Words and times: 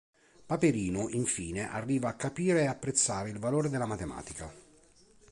Paperino 0.47 1.09
infine 1.09 1.69
arriva 1.69 2.09
a 2.09 2.15
capire 2.15 2.61
e 2.61 2.65
apprezzare 2.65 3.29
il 3.29 3.37
valore 3.37 3.69
della 3.69 3.85
matematica. 3.85 4.51